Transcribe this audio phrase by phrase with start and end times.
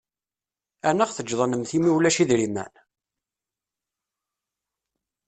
[0.89, 2.73] Ɛni ad ɣ-teǧǧeḍ an-nemmet imi ulac idrimen?